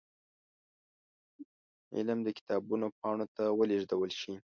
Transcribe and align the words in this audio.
علم 1.95 2.19
د 2.23 2.29
کتابونو 2.37 2.87
پاڼو 2.99 3.25
ته 3.35 3.43
ولېږدول 3.59 4.11
شي. 4.19 4.33